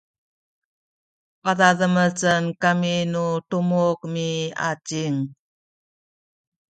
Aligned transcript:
padademecen 1.43 2.43
kami 2.61 2.95
nu 3.11 3.25
tumuk 3.49 3.99
miacin 4.13 5.15